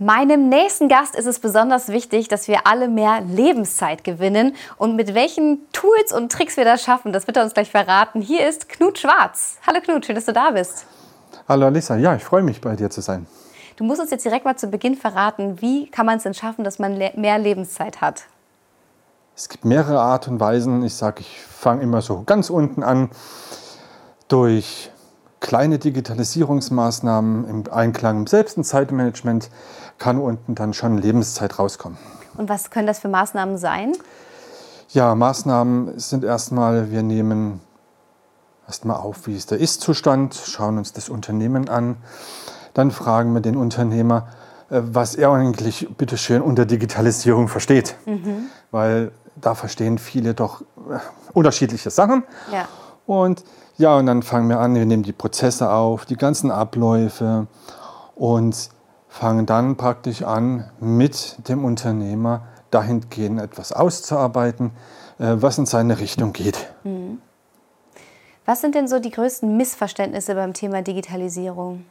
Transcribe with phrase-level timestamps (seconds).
[0.00, 4.54] Meinem nächsten Gast ist es besonders wichtig, dass wir alle mehr Lebenszeit gewinnen.
[4.76, 8.20] Und mit welchen Tools und Tricks wir das schaffen, das wird er uns gleich verraten.
[8.20, 9.58] Hier ist Knut Schwarz.
[9.66, 10.86] Hallo Knut, schön, dass du da bist.
[11.48, 13.26] Hallo Alisa, ja, ich freue mich, bei dir zu sein.
[13.74, 16.62] Du musst uns jetzt direkt mal zu Beginn verraten, wie kann man es denn schaffen,
[16.62, 18.26] dass man mehr Lebenszeit hat?
[19.34, 20.84] Es gibt mehrere Art und Weisen.
[20.84, 23.10] Ich sage, ich fange immer so ganz unten an
[24.28, 24.92] durch
[25.40, 29.50] kleine Digitalisierungsmaßnahmen im Einklang mit selbst und Zeitmanagement
[29.98, 31.98] kann unten dann schon Lebenszeit rauskommen.
[32.36, 33.92] Und was können das für Maßnahmen sein?
[34.90, 37.60] Ja, Maßnahmen sind erstmal, wir nehmen
[38.66, 41.96] erstmal auf, wie ist der Ist-Zustand, schauen uns das Unternehmen an,
[42.74, 44.28] dann fragen wir den Unternehmer,
[44.70, 47.96] äh, was er eigentlich bitteschön unter Digitalisierung versteht.
[48.06, 48.46] Mhm.
[48.70, 50.98] Weil da verstehen viele doch äh,
[51.32, 52.24] unterschiedliche Sachen.
[52.52, 52.68] Ja.
[53.08, 53.42] Und
[53.78, 57.46] ja, und dann fangen wir an, wir nehmen die Prozesse auf, die ganzen Abläufe
[58.14, 58.68] und
[59.08, 64.72] fangen dann praktisch an, mit dem Unternehmer dahingehend etwas auszuarbeiten,
[65.18, 66.68] äh, was in seine Richtung geht.
[66.84, 67.22] Mhm.
[68.44, 71.86] Was sind denn so die größten Missverständnisse beim Thema Digitalisierung?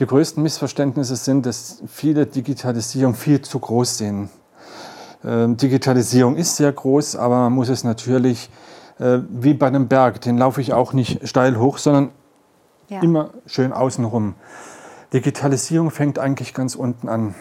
[0.00, 4.30] Die größten Missverständnisse sind, dass viele Digitalisierung viel zu groß sehen.
[5.22, 8.48] Ähm, Digitalisierung ist sehr groß, aber man muss es natürlich
[8.98, 12.10] äh, wie bei einem Berg, den laufe ich auch nicht steil hoch, sondern
[12.88, 13.00] ja.
[13.00, 14.34] immer schön außenrum.
[15.12, 17.34] Digitalisierung fängt eigentlich ganz unten an.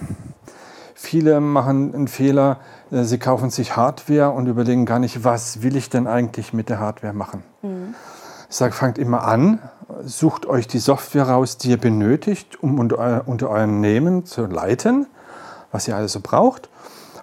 [0.93, 2.59] Viele machen einen Fehler,
[2.91, 6.69] äh, sie kaufen sich Hardware und überlegen gar nicht, was will ich denn eigentlich mit
[6.69, 7.43] der Hardware machen.
[7.61, 7.95] Mhm.
[8.49, 9.59] Ich sage, fangt immer an,
[10.03, 15.07] sucht euch die Software raus, die ihr benötigt, um unter, unter eurem Namen zu leiten,
[15.71, 16.69] was ihr also braucht.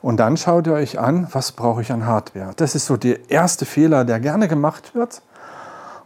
[0.05, 2.53] Und dann schaut ihr euch an, was brauche ich an Hardware.
[2.57, 5.23] Das ist so der erste Fehler, der gerne gemacht wird.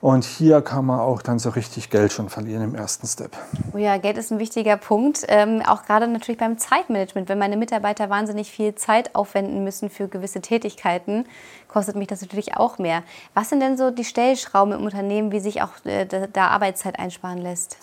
[0.01, 3.33] Und hier kann man auch dann so richtig Geld schon verlieren im ersten Step.
[3.75, 5.25] Oh ja, Geld ist ein wichtiger Punkt.
[5.27, 7.29] Ähm, auch gerade natürlich beim Zeitmanagement.
[7.29, 11.25] Wenn meine Mitarbeiter wahnsinnig viel Zeit aufwenden müssen für gewisse Tätigkeiten,
[11.67, 13.03] kostet mich das natürlich auch mehr.
[13.35, 17.39] Was sind denn so die Stellschrauben im Unternehmen, wie sich auch äh, da Arbeitszeit einsparen
[17.39, 17.79] lässt?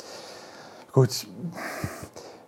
[0.93, 1.27] Gut,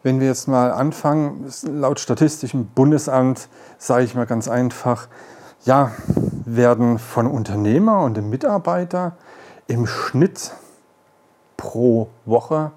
[0.03, 5.08] wenn wir jetzt mal anfangen, laut Statistischem Bundesamt, sage ich mal ganz einfach,
[5.66, 5.91] ja,
[6.46, 9.18] werden von Unternehmer und dem Mitarbeiter
[9.68, 10.52] im Schnitt
[11.57, 12.72] pro Woche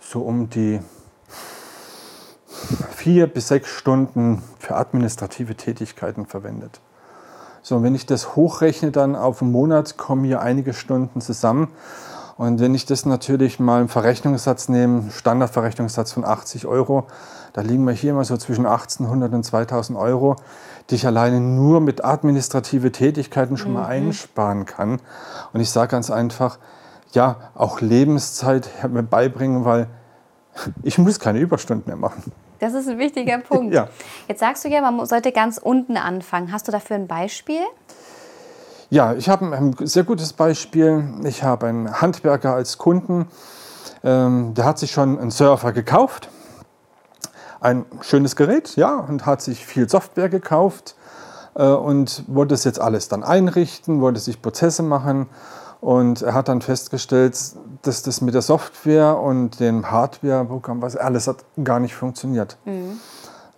[0.00, 0.80] so um die
[2.90, 6.80] vier bis sechs Stunden für administrative Tätigkeiten verwendet.
[7.62, 11.68] So, wenn ich das hochrechne, dann auf einen Monat kommen hier einige Stunden zusammen.
[12.38, 17.08] Und wenn ich das natürlich mal im Verrechnungssatz nehme, Standardverrechnungssatz von 80 Euro,
[17.52, 20.36] da liegen wir hier immer so zwischen 1800 und 2000 Euro,
[20.88, 24.08] die ich alleine nur mit administrative Tätigkeiten schon mal mhm.
[24.08, 25.00] einsparen kann.
[25.52, 26.58] Und ich sage ganz einfach,
[27.10, 29.88] ja, auch Lebenszeit mir beibringen, weil
[30.84, 32.32] ich muss keine Überstunden mehr machen.
[32.60, 33.74] Das ist ein wichtiger Punkt.
[33.74, 33.88] ja.
[34.28, 36.52] Jetzt sagst du ja, man sollte ganz unten anfangen.
[36.52, 37.62] Hast du dafür ein Beispiel?
[38.90, 41.04] Ja, ich habe ein sehr gutes Beispiel.
[41.24, 43.26] Ich habe einen Handwerker als Kunden.
[44.02, 46.30] Ähm, der hat sich schon einen Surfer gekauft.
[47.60, 50.94] Ein schönes Gerät, ja, und hat sich viel Software gekauft
[51.54, 55.26] äh, und wollte es jetzt alles dann einrichten, wollte sich Prozesse machen.
[55.80, 57.36] Und er hat dann festgestellt,
[57.82, 62.56] dass das mit der Software und dem Hardware-Programm, was alles hat, gar nicht funktioniert.
[62.64, 62.98] Mhm.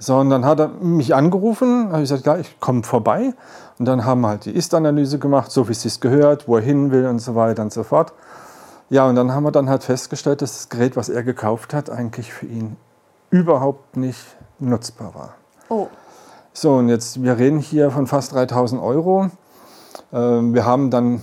[0.02, 3.34] So, und dann hat er mich angerufen, habe ich gesagt, ja, ich komme vorbei.
[3.78, 6.62] Und dann haben wir halt die Ist-Analyse gemacht, so wie es sich gehört, wo er
[6.62, 8.14] hin will und so weiter und so fort.
[8.88, 11.90] Ja, und dann haben wir dann halt festgestellt, dass das Gerät, was er gekauft hat,
[11.90, 12.78] eigentlich für ihn
[13.28, 14.18] überhaupt nicht
[14.58, 15.34] nutzbar war.
[15.68, 15.88] Oh.
[16.54, 19.30] So, und jetzt, wir reden hier von fast 3000 Euro.
[20.14, 21.20] Ähm, wir haben dann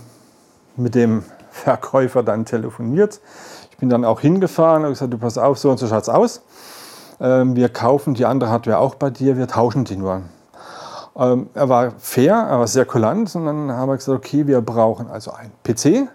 [0.75, 3.21] mit dem Verkäufer dann telefoniert.
[3.71, 6.09] Ich bin dann auch hingefahren und gesagt, du pass auf, so und so schaut es
[6.09, 6.41] aus.
[7.19, 10.21] Ähm, wir kaufen die andere Hardware auch bei dir, wir tauschen die nur.
[11.17, 14.61] Ähm, er war fair, er war sehr kulant und dann haben wir gesagt, okay, wir
[14.61, 16.09] brauchen also einen PC,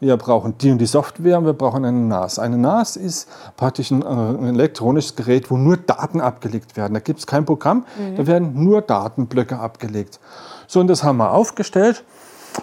[0.00, 2.40] wir brauchen die und die Software und wir brauchen eine NAS.
[2.40, 6.94] Eine NAS ist praktisch ein, äh, ein elektronisches Gerät, wo nur Daten abgelegt werden.
[6.94, 8.16] Da gibt es kein Programm, mhm.
[8.16, 10.18] da werden nur Datenblöcke abgelegt.
[10.66, 12.04] So, und das haben wir aufgestellt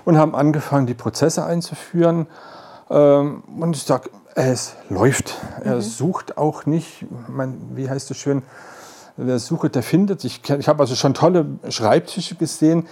[0.04, 2.28] und haben angefangen, die Prozesse einzuführen.
[2.90, 5.38] Ähm, und ich sage, es läuft.
[5.64, 5.82] Er mhm.
[5.82, 8.44] sucht auch nicht, mein, wie heißt es schön,
[9.18, 10.24] wer sucht, der findet.
[10.24, 12.88] Ich, ich habe also schon tolle Schreibtische gesehen,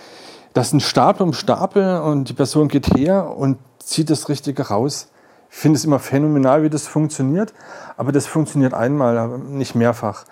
[0.53, 5.09] das ein Stapel um Stapel und die Person geht her und zieht das Richtige raus.
[5.51, 7.53] Ich finde es immer phänomenal, wie das funktioniert,
[7.97, 10.25] aber das funktioniert einmal, aber nicht mehrfach.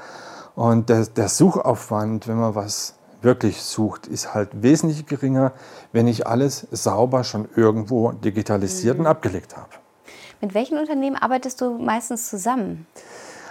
[0.56, 5.54] Und der, der Suchaufwand, wenn man was wirklich sucht, ist halt wesentlich geringer,
[5.92, 9.02] wenn ich alles sauber schon irgendwo digitalisiert mhm.
[9.02, 9.70] und abgelegt habe.
[10.42, 12.86] Mit welchen Unternehmen arbeitest du meistens zusammen?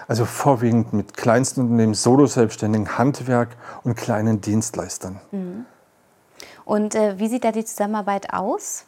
[0.08, 5.20] Also vorwiegend mit kleinsten Unternehmen, Solo-Selbstständigen, Handwerk und kleinen Dienstleistern.
[5.32, 5.66] Mhm.
[6.64, 8.84] Und äh, wie sieht da die Zusammenarbeit aus?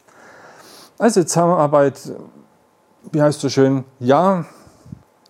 [0.97, 2.11] Also Zusammenarbeit,
[3.11, 4.45] wie heißt so schön, ja,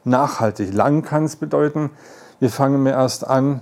[0.04, 0.74] nachhaltig.
[0.74, 1.92] Lang kann es bedeuten.
[2.40, 3.62] Wir fangen mir erst an,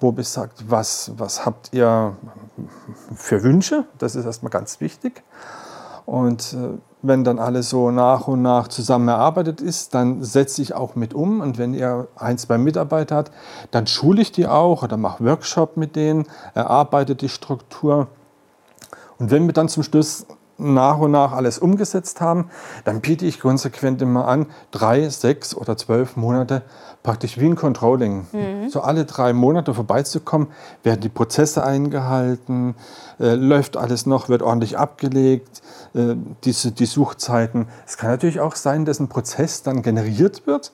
[0.00, 2.16] wo sagt, was, was habt ihr
[3.14, 3.84] für Wünsche?
[3.98, 5.22] Das ist erstmal ganz wichtig.
[6.08, 10.72] Und äh, wenn dann alles so nach und nach zusammen erarbeitet ist, dann setze ich
[10.74, 11.42] auch mit um.
[11.42, 13.30] Und wenn ihr ein, zwei Mitarbeiter habt,
[13.72, 16.24] dann schule ich die auch oder mache Workshop mit denen,
[16.54, 18.06] erarbeite die Struktur.
[19.18, 20.24] Und wenn wir dann zum Schluss
[20.58, 22.50] nach und nach alles umgesetzt haben,
[22.84, 26.62] dann biete ich konsequent immer an, drei, sechs oder zwölf Monate
[27.02, 28.26] praktisch wie ein Controlling.
[28.32, 28.68] Mhm.
[28.68, 30.48] So alle drei Monate vorbeizukommen,
[30.82, 32.74] werden die Prozesse eingehalten,
[33.20, 35.62] äh, läuft alles noch, wird ordentlich abgelegt,
[35.94, 37.68] äh, diese, die Suchzeiten.
[37.86, 40.72] Es kann natürlich auch sein, dass ein Prozess dann generiert wird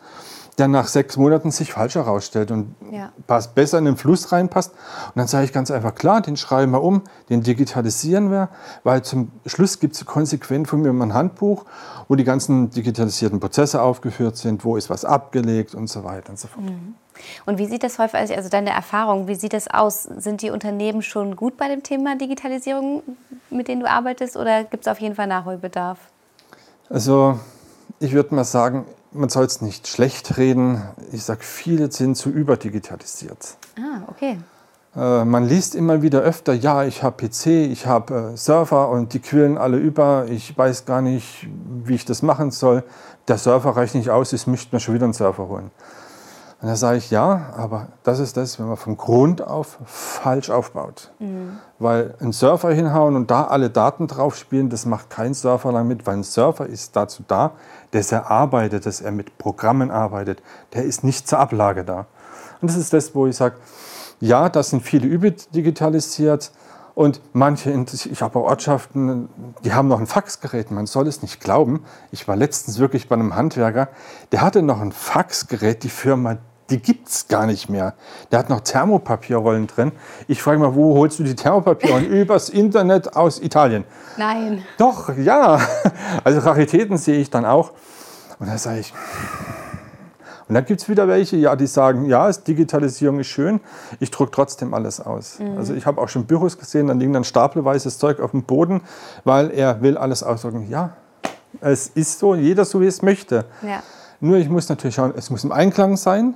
[0.59, 3.13] der nach sechs Monaten sich falsch herausstellt und ja.
[3.27, 4.73] passt besser in den Fluss reinpasst.
[4.73, 8.49] Und dann sage ich ganz einfach, klar, den schreiben wir um, den digitalisieren wir,
[8.85, 11.65] weil zum Schluss gibt es konsequent von mir ein Handbuch,
[12.09, 16.39] wo die ganzen digitalisierten Prozesse aufgeführt sind, wo ist was abgelegt und so weiter und
[16.39, 16.67] so fort.
[16.67, 16.95] Mhm.
[17.47, 20.03] Und wie sieht das häufig, also deine Erfahrung, wie sieht das aus?
[20.03, 23.03] Sind die Unternehmen schon gut bei dem Thema Digitalisierung,
[23.51, 25.99] mit denen du arbeitest, oder gibt es auf jeden Fall Nachholbedarf?
[26.91, 27.39] Also
[28.01, 28.85] ich würde mal sagen,
[29.15, 30.83] man soll es nicht schlecht reden.
[31.13, 33.57] Ich sage, viele sind zu überdigitalisiert.
[33.79, 34.39] Ah, okay.
[34.97, 39.13] Äh, man liest immer wieder öfter, ja, ich habe PC, ich habe äh, Server und
[39.13, 40.27] die quillen alle über.
[40.29, 41.49] Ich weiß gar nicht,
[41.85, 42.85] wie ich das machen soll.
[43.29, 45.71] Der Server reicht nicht aus, ich müsste mir schon wieder einen Server holen.
[46.65, 50.49] Und da sage ich, ja, aber das ist das, wenn man von Grund auf falsch
[50.49, 51.11] aufbaut.
[51.19, 51.59] Mhm.
[51.79, 55.87] Weil ein Surfer hinhauen und da alle Daten drauf spielen, das macht kein Surfer lang
[55.87, 57.51] mit, weil ein Surfer ist dazu da,
[57.91, 60.43] dass er arbeitet, dass er mit Programmen arbeitet.
[60.73, 62.07] Der ist nicht zur Ablage da.
[62.63, 63.57] Und das ist das, wo ich sage,
[64.21, 66.51] ja, das sind viele überdigitalisiert
[66.95, 69.29] und manche, ich habe Ortschaften,
[69.65, 70.71] die haben noch ein Faxgerät.
[70.71, 71.85] Man soll es nicht glauben.
[72.13, 73.89] Ich war letztens wirklich bei einem Handwerker,
[74.33, 76.39] der hatte noch ein Faxgerät, die Firma
[76.75, 77.95] die gibt es gar nicht mehr.
[78.33, 79.93] Der hat noch Thermopapierrollen drin.
[80.27, 82.07] Ich frage mal, wo holst du die Thermopapierrollen?
[82.11, 83.85] Übers Internet aus Italien.
[84.17, 84.65] Nein.
[84.77, 85.61] Doch, ja.
[86.25, 87.71] Also Raritäten sehe ich dann auch.
[88.41, 88.93] Und da sage ich,
[90.49, 93.61] und dann gibt es wieder welche, ja, die sagen, ja, Digitalisierung ist schön,
[94.01, 95.39] ich drucke trotzdem alles aus.
[95.39, 95.57] Mhm.
[95.57, 98.83] Also ich habe auch schon Büros gesehen, dann liegen dann stapelweißes Zeug auf dem Boden,
[99.23, 100.69] weil er will alles ausdrucken.
[100.69, 100.91] Ja,
[101.61, 103.45] es ist so, jeder so, wie es möchte.
[103.63, 103.83] Ja.
[104.21, 106.35] Nur ich muss natürlich schauen, es muss im Einklang sein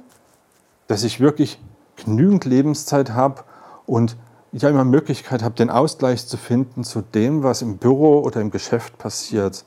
[0.89, 1.61] dass ich wirklich
[2.05, 3.45] genügend Lebenszeit habe
[3.87, 4.17] und
[4.51, 8.51] ich immer Möglichkeit habe, den Ausgleich zu finden zu dem, was im Büro oder im
[8.51, 9.65] Geschäft passiert.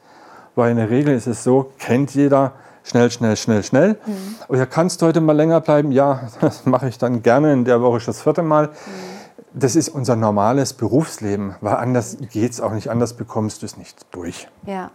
[0.55, 2.53] Weil in der Regel ist es so, kennt jeder,
[2.83, 3.89] schnell, schnell, schnell, schnell.
[4.05, 4.35] Mhm.
[4.47, 5.91] Oder kannst du heute mal länger bleiben?
[5.91, 8.67] Ja, das mache ich dann gerne in der Woche schon das vierte Mal.
[8.67, 8.71] Mhm.
[9.53, 13.77] Das ist unser normales Berufsleben, weil anders geht es auch nicht, anders bekommst du es
[13.77, 14.47] nicht durch.
[14.65, 14.91] Ja.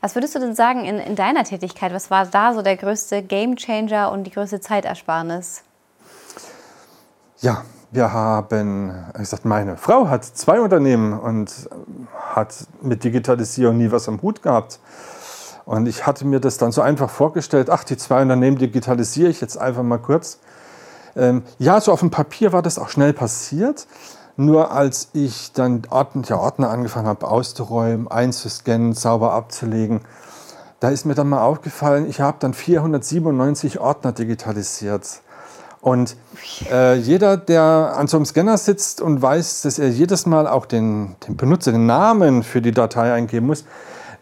[0.00, 1.92] Was würdest du denn sagen in, in deiner Tätigkeit?
[1.92, 5.62] Was war da so der größte Gamechanger und die größte Zeitersparnis?
[7.38, 11.68] Ja, wir haben, ich gesagt, meine Frau hat zwei Unternehmen und
[12.14, 14.80] hat mit Digitalisierung nie was am Hut gehabt.
[15.64, 19.40] Und ich hatte mir das dann so einfach vorgestellt, ach, die zwei Unternehmen digitalisiere ich
[19.40, 20.38] jetzt einfach mal kurz.
[21.16, 23.86] Ähm, ja, so auf dem Papier war das auch schnell passiert.
[24.36, 30.00] Nur als ich dann Ordner, ja, Ordner angefangen habe auszuräumen, einzuscannen, sauber abzulegen,
[30.80, 35.22] da ist mir dann mal aufgefallen, ich habe dann 497 Ordner digitalisiert.
[35.80, 36.16] Und
[36.70, 40.66] äh, jeder, der an so einem Scanner sitzt und weiß, dass er jedes Mal auch
[40.66, 43.64] den, den Benutzer, den Namen für die Datei eingeben muss,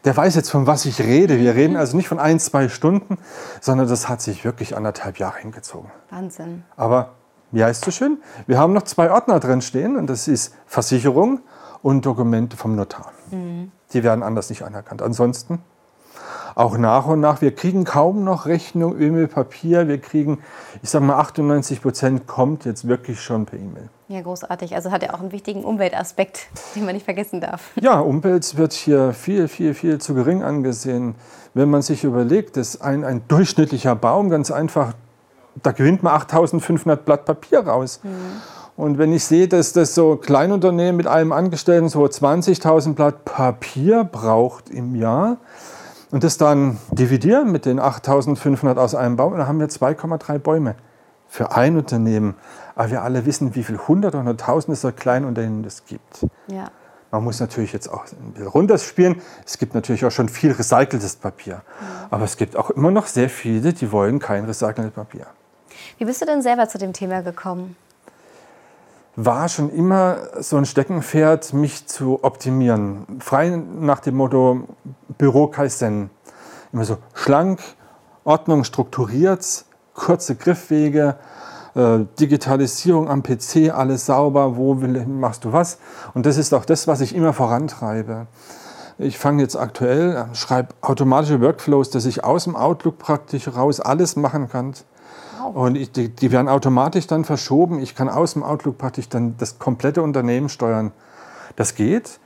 [0.05, 1.39] der weiß jetzt, von was ich rede.
[1.39, 3.17] Wir reden also nicht von ein, zwei Stunden,
[3.61, 5.91] sondern das hat sich wirklich anderthalb Jahre hingezogen.
[6.11, 6.65] Wahnsinn.
[6.77, 7.15] Aber
[7.55, 8.19] wie heißt es so schön?
[8.47, 11.41] Wir haben noch zwei Ordner drin stehen und das ist Versicherung
[11.83, 13.13] und Dokumente vom Notar.
[13.31, 13.71] Mhm.
[13.93, 15.03] Die werden anders nicht anerkannt.
[15.03, 15.61] Ansonsten
[16.55, 17.41] auch nach und nach.
[17.41, 19.89] Wir kriegen kaum noch Rechnung, E-Mail, Papier.
[19.89, 20.39] Wir kriegen,
[20.83, 23.89] ich sage mal, 98 Prozent kommt jetzt wirklich schon per E-Mail.
[24.09, 24.75] Ja, großartig.
[24.75, 27.73] Also hat er auch einen wichtigen Umweltaspekt, den man nicht vergessen darf.
[27.81, 31.17] Ja, Umwelt wird hier viel, viel, viel zu gering angesehen.
[31.55, 34.95] Wenn man sich überlegt, dass ein, ein durchschnittlicher Baum ganz einfach,
[35.63, 38.01] da gewinnt man 8500 Blatt Papier raus.
[38.03, 38.11] Mhm.
[38.77, 44.03] Und wenn ich sehe, dass das so Kleinunternehmen mit einem Angestellten so 20.000 Blatt Papier
[44.03, 45.37] braucht im Jahr
[46.11, 50.75] und das dann dividieren mit den 8.500 aus einem Baum, dann haben wir 2,3 Bäume
[51.29, 52.35] für ein Unternehmen.
[52.75, 56.27] Aber wir alle wissen, wie viele Hunderte oder Tausende so Kleinunternehmen es gibt.
[56.49, 56.71] Ja.
[57.13, 59.23] Man muss natürlich jetzt auch ein bisschen runterspielen.
[59.47, 61.63] Es gibt natürlich auch schon viel recyceltes Papier.
[62.11, 65.27] Aber es gibt auch immer noch sehr viele, die wollen kein recyceltes Papier.
[65.99, 67.77] Wie bist du denn selber zu dem Thema gekommen?
[69.17, 73.07] War schon immer so ein Steckenpferd, mich zu optimieren.
[73.21, 74.67] Frei nach dem Motto
[75.19, 76.11] Büro Kaizen.
[76.73, 77.61] Immer so schlank,
[78.25, 79.65] Ordnung strukturiert,
[79.95, 81.17] kurze Griffwege,
[81.75, 85.79] äh, Digitalisierung am PC, alles sauber, wo will, machst du was.
[86.15, 88.27] Und das ist auch das, was ich immer vorantreibe.
[88.99, 93.81] Ich fange jetzt aktuell, äh, schreibe automatische Workflows, dass ich aus dem Outlook praktisch raus
[93.81, 94.75] alles machen kann.
[95.53, 97.79] Und ich, die, die, werden automatisch dann verschoben.
[97.79, 100.93] Ich kann aus dem Outlook praktisch dann das komplette Unternehmen steuern.
[101.57, 102.19] Das geht.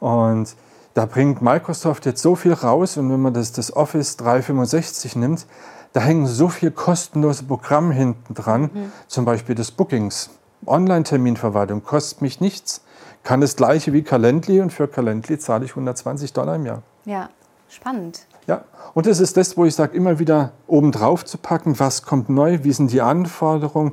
[0.00, 0.56] Und
[0.94, 2.96] da bringt Microsoft jetzt so viel raus.
[2.96, 5.46] Und wenn man das, das Office 365 nimmt,
[5.92, 8.70] da hängen so viele kostenlose Programme hinten dran.
[8.72, 8.92] Mhm.
[9.06, 10.30] Zum Beispiel des Bookings.
[10.66, 12.82] Online-Terminverwaltung kostet mich nichts.
[13.22, 16.82] Kann das gleiche wie Calendly und für Calendly zahle ich 120 Dollar im Jahr.
[17.04, 17.28] Ja,
[17.68, 18.26] spannend.
[18.46, 22.02] Ja, und das ist das, wo ich sage, immer wieder oben drauf zu packen, was
[22.02, 23.92] kommt neu, wie sind die Anforderungen.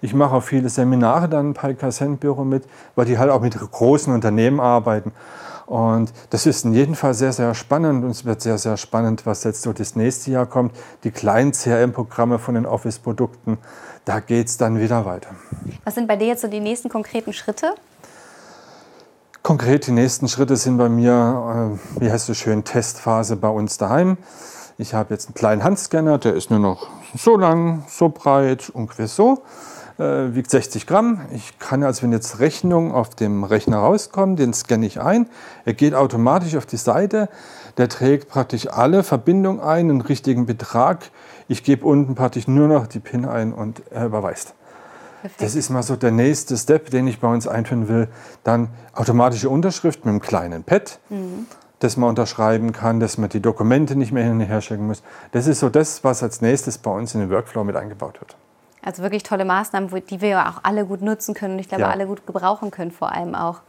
[0.00, 2.64] Ich mache auch viele Seminare dann bei Cassent Büro mit,
[2.94, 5.12] weil die halt auch mit großen Unternehmen arbeiten.
[5.66, 9.26] Und das ist in jedem Fall sehr, sehr spannend und es wird sehr, sehr spannend,
[9.26, 10.74] was jetzt so das nächste Jahr kommt.
[11.04, 13.58] Die kleinen CRM-Programme von den Office-Produkten,
[14.06, 15.28] da geht es dann wieder weiter.
[15.84, 17.74] Was sind bei dir jetzt so die nächsten konkreten Schritte?
[19.48, 23.78] Konkret die nächsten Schritte sind bei mir, äh, wie heißt es schön, Testphase bei uns
[23.78, 24.18] daheim.
[24.76, 29.08] Ich habe jetzt einen kleinen Handscanner, der ist nur noch so lang, so breit, ungefähr
[29.08, 29.44] so,
[29.98, 31.22] äh, wiegt 60 Gramm.
[31.32, 35.30] Ich kann also, wenn jetzt Rechnung auf dem Rechner rauskommt, den scanne ich ein.
[35.64, 37.30] Er geht automatisch auf die Seite.
[37.78, 41.10] Der trägt praktisch alle Verbindungen ein, einen richtigen Betrag.
[41.48, 44.52] Ich gebe unten praktisch nur noch die PIN ein und er überweist.
[45.20, 45.42] Perfekt.
[45.42, 48.08] Das ist mal so der nächste Step, den ich bei uns einführen will.
[48.44, 51.46] Dann automatische Unterschrift mit einem kleinen Pad, mhm.
[51.80, 55.02] dass man unterschreiben kann, dass man die Dokumente nicht mehr hin und her schicken muss.
[55.32, 58.36] Das ist so das, was als nächstes bei uns in den Workflow mit eingebaut wird.
[58.80, 61.82] Also wirklich tolle Maßnahmen, die wir ja auch alle gut nutzen können und ich glaube,
[61.82, 61.90] ja.
[61.90, 63.60] alle gut gebrauchen können vor allem auch.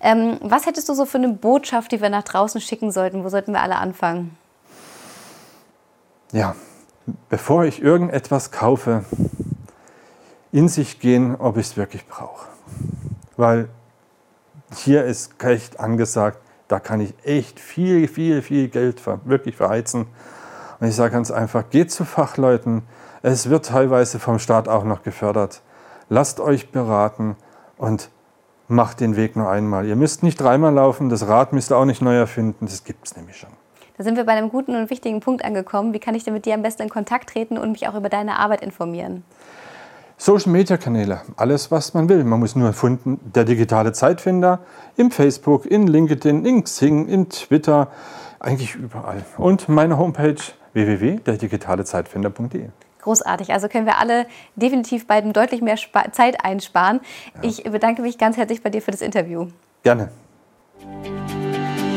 [0.00, 3.24] Ähm, was hättest du so für eine Botschaft, die wir nach draußen schicken sollten?
[3.24, 4.36] Wo sollten wir alle anfangen?
[6.32, 6.56] Ja,
[7.28, 9.04] bevor ich irgendetwas kaufe,
[10.54, 12.46] in sich gehen, ob ich es wirklich brauche.
[13.36, 13.68] Weil
[14.72, 20.06] hier ist echt angesagt, da kann ich echt viel, viel, viel Geld wirklich verheizen.
[20.78, 22.82] Und ich sage ganz einfach, geht zu Fachleuten.
[23.22, 25.60] Es wird teilweise vom Staat auch noch gefördert.
[26.08, 27.34] Lasst euch beraten
[27.76, 28.10] und
[28.68, 29.86] macht den Weg nur einmal.
[29.86, 33.08] Ihr müsst nicht dreimal laufen, das Rad müsst ihr auch nicht neu erfinden, das gibt
[33.08, 33.50] es nämlich schon.
[33.96, 35.92] Da sind wir bei einem guten und wichtigen Punkt angekommen.
[35.94, 38.08] Wie kann ich denn mit dir am besten in Kontakt treten und mich auch über
[38.08, 39.24] deine Arbeit informieren?
[40.16, 42.24] Social Media Kanäle, alles was man will.
[42.24, 44.60] Man muss nur finden, der digitale Zeitfinder
[44.96, 47.88] im Facebook, in LinkedIn, in Xing, in Twitter,
[48.38, 49.24] eigentlich überall.
[49.38, 50.36] Und meine Homepage
[50.72, 52.68] www.derdigitalezeitfinder.de.
[53.00, 53.52] Großartig.
[53.52, 57.00] Also können wir alle definitiv beiden deutlich mehr Sp Zeit einsparen.
[57.34, 57.40] Ja.
[57.42, 59.48] Ich bedanke mich ganz herzlich bei dir für das Interview.
[59.82, 60.10] Gerne.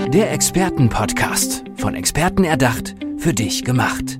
[0.09, 1.63] Der Expertenpodcast.
[1.77, 4.19] Von Experten erdacht, für dich gemacht.